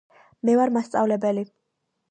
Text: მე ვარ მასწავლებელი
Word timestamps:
მე 0.49 0.55
ვარ 0.61 0.73
მასწავლებელი 0.79 1.47